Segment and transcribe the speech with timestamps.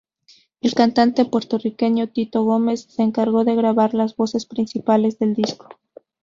[0.61, 5.67] El cantante puertorriqueño Tito Gómez se encargó de grabar las voces principales del disco.